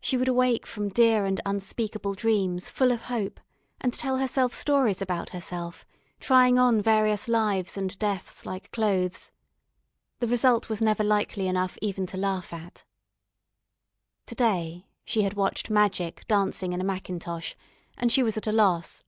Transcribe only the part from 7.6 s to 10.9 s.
and deaths like clothes. The result was